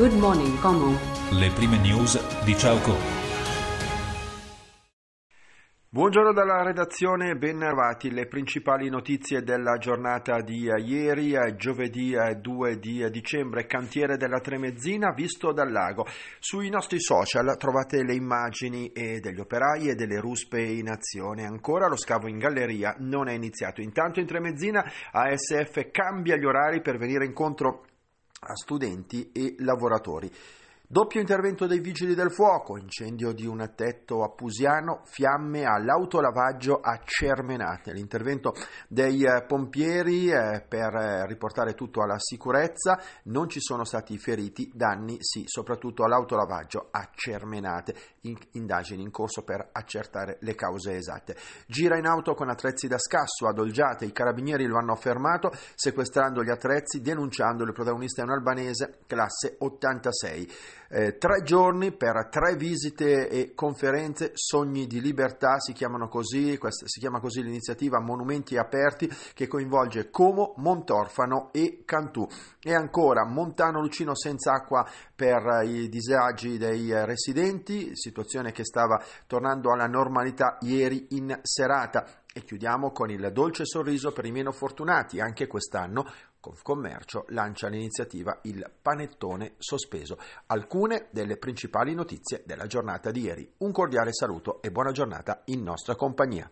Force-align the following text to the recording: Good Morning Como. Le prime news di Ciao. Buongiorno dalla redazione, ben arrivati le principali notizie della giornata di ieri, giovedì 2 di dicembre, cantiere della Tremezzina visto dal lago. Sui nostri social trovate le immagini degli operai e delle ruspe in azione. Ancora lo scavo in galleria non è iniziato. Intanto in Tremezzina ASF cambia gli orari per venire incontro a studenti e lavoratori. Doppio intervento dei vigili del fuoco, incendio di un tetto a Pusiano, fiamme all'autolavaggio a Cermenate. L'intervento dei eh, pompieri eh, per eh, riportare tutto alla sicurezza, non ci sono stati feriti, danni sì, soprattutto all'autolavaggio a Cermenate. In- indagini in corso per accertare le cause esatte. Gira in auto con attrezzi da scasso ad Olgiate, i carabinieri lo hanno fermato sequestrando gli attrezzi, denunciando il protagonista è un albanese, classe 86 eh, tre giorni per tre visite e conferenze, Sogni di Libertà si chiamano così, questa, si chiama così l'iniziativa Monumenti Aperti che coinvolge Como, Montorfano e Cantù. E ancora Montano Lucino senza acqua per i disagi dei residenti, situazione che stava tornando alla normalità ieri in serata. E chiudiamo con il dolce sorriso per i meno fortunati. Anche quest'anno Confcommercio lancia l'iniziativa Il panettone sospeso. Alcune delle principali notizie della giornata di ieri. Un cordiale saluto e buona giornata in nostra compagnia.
Good 0.00 0.14
Morning 0.14 0.58
Como. 0.60 0.96
Le 1.32 1.50
prime 1.50 1.76
news 1.76 2.16
di 2.42 2.56
Ciao. 2.56 2.78
Buongiorno 5.90 6.32
dalla 6.32 6.62
redazione, 6.62 7.34
ben 7.34 7.60
arrivati 7.60 8.10
le 8.10 8.26
principali 8.26 8.88
notizie 8.88 9.42
della 9.42 9.76
giornata 9.76 10.40
di 10.40 10.70
ieri, 10.82 11.36
giovedì 11.56 12.14
2 12.40 12.78
di 12.78 13.10
dicembre, 13.10 13.66
cantiere 13.66 14.16
della 14.16 14.40
Tremezzina 14.40 15.12
visto 15.12 15.52
dal 15.52 15.70
lago. 15.70 16.06
Sui 16.38 16.70
nostri 16.70 16.98
social 16.98 17.58
trovate 17.58 18.02
le 18.02 18.14
immagini 18.14 18.90
degli 18.94 19.38
operai 19.38 19.90
e 19.90 19.94
delle 19.94 20.18
ruspe 20.18 20.62
in 20.62 20.88
azione. 20.88 21.44
Ancora 21.44 21.88
lo 21.88 21.96
scavo 21.96 22.26
in 22.26 22.38
galleria 22.38 22.96
non 23.00 23.28
è 23.28 23.34
iniziato. 23.34 23.82
Intanto 23.82 24.18
in 24.18 24.26
Tremezzina 24.26 24.82
ASF 25.12 25.90
cambia 25.90 26.36
gli 26.36 26.46
orari 26.46 26.80
per 26.80 26.96
venire 26.96 27.26
incontro 27.26 27.84
a 28.40 28.56
studenti 28.56 29.30
e 29.32 29.56
lavoratori. 29.58 30.32
Doppio 30.92 31.20
intervento 31.20 31.68
dei 31.68 31.78
vigili 31.78 32.16
del 32.16 32.32
fuoco, 32.32 32.76
incendio 32.76 33.30
di 33.32 33.46
un 33.46 33.74
tetto 33.76 34.24
a 34.24 34.30
Pusiano, 34.30 35.02
fiamme 35.04 35.62
all'autolavaggio 35.62 36.80
a 36.80 36.98
Cermenate. 37.04 37.92
L'intervento 37.92 38.54
dei 38.88 39.22
eh, 39.22 39.44
pompieri 39.46 40.32
eh, 40.32 40.64
per 40.66 40.92
eh, 40.96 41.26
riportare 41.28 41.74
tutto 41.74 42.02
alla 42.02 42.18
sicurezza, 42.18 43.00
non 43.26 43.48
ci 43.48 43.60
sono 43.60 43.84
stati 43.84 44.18
feriti, 44.18 44.68
danni 44.74 45.18
sì, 45.20 45.44
soprattutto 45.46 46.02
all'autolavaggio 46.02 46.88
a 46.90 47.08
Cermenate. 47.14 47.94
In- 48.22 48.36
indagini 48.54 49.02
in 49.02 49.12
corso 49.12 49.44
per 49.44 49.68
accertare 49.70 50.38
le 50.40 50.56
cause 50.56 50.96
esatte. 50.96 51.36
Gira 51.68 51.98
in 51.98 52.06
auto 52.06 52.34
con 52.34 52.50
attrezzi 52.50 52.88
da 52.88 52.98
scasso 52.98 53.46
ad 53.46 53.60
Olgiate, 53.60 54.06
i 54.06 54.12
carabinieri 54.12 54.66
lo 54.66 54.76
hanno 54.76 54.96
fermato 54.96 55.52
sequestrando 55.76 56.42
gli 56.42 56.50
attrezzi, 56.50 57.00
denunciando 57.00 57.62
il 57.62 57.72
protagonista 57.72 58.22
è 58.22 58.24
un 58.24 58.32
albanese, 58.32 58.98
classe 59.06 59.54
86 59.56 60.78
eh, 60.92 61.18
tre 61.18 61.42
giorni 61.42 61.92
per 61.92 62.28
tre 62.28 62.56
visite 62.56 63.28
e 63.28 63.54
conferenze, 63.54 64.32
Sogni 64.34 64.88
di 64.88 65.00
Libertà 65.00 65.60
si 65.60 65.72
chiamano 65.72 66.08
così, 66.08 66.58
questa, 66.58 66.86
si 66.88 66.98
chiama 66.98 67.20
così 67.20 67.42
l'iniziativa 67.44 68.00
Monumenti 68.00 68.56
Aperti 68.56 69.08
che 69.32 69.46
coinvolge 69.46 70.10
Como, 70.10 70.54
Montorfano 70.56 71.50
e 71.52 71.82
Cantù. 71.84 72.26
E 72.60 72.74
ancora 72.74 73.24
Montano 73.24 73.80
Lucino 73.80 74.16
senza 74.16 74.52
acqua 74.52 74.84
per 75.14 75.62
i 75.64 75.88
disagi 75.88 76.58
dei 76.58 76.92
residenti, 77.04 77.90
situazione 77.94 78.50
che 78.50 78.64
stava 78.64 79.00
tornando 79.28 79.72
alla 79.72 79.86
normalità 79.86 80.58
ieri 80.60 81.06
in 81.10 81.38
serata. 81.42 82.04
E 82.32 82.44
chiudiamo 82.44 82.92
con 82.92 83.10
il 83.10 83.30
dolce 83.32 83.64
sorriso 83.64 84.12
per 84.12 84.24
i 84.24 84.30
meno 84.30 84.52
fortunati. 84.52 85.20
Anche 85.20 85.48
quest'anno 85.48 86.06
Confcommercio 86.38 87.24
lancia 87.28 87.68
l'iniziativa 87.68 88.38
Il 88.42 88.70
panettone 88.80 89.54
sospeso. 89.58 90.16
Alcune 90.46 91.08
delle 91.10 91.36
principali 91.36 91.92
notizie 91.94 92.42
della 92.46 92.66
giornata 92.66 93.10
di 93.10 93.22
ieri. 93.22 93.52
Un 93.58 93.72
cordiale 93.72 94.12
saluto 94.12 94.62
e 94.62 94.70
buona 94.70 94.92
giornata 94.92 95.42
in 95.46 95.62
nostra 95.62 95.96
compagnia. 95.96 96.50